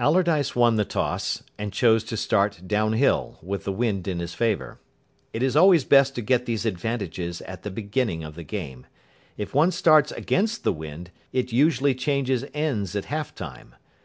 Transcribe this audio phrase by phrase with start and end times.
[0.00, 4.80] Allardyce won the toss, and chose to start downhill, with the wind in his favour.
[5.32, 8.86] It is always best to get these advantages at the beginning of the game.
[9.36, 13.76] If one starts against the wind, it usually changes ends at half time.